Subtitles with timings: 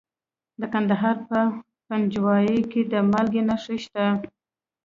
[0.59, 1.39] د کندهار په
[1.87, 4.05] پنجوايي کې د مالګې نښې شته.